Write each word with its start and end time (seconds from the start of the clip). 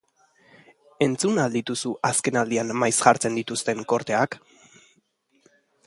Entzun 1.05 1.37
al 1.43 1.53
dituzu 1.57 1.91
azken 2.09 2.39
aldian 2.41 2.73
maiz 2.85 2.91
jartzen 3.01 3.39
dituzten 3.41 3.85
korteak? 3.95 4.39